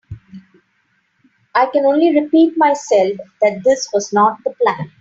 I 1.53 1.67
can 1.67 1.85
only 1.85 2.19
repeat 2.19 2.57
myself 2.57 3.11
that 3.39 3.61
this 3.63 3.87
was 3.93 4.11
not 4.11 4.39
the 4.43 4.55
plan. 4.63 4.89